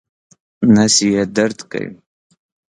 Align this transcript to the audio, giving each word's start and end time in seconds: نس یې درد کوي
نس 0.73 0.95
یې 1.11 1.23
درد 1.35 1.59
کوي 1.71 1.89